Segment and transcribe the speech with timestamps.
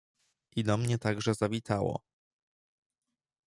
[0.57, 2.01] "I do mnie także zawitało."